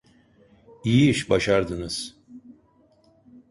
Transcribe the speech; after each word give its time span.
İyi 0.83 1.09
iş 1.09 1.29
başardınız. 1.29 2.17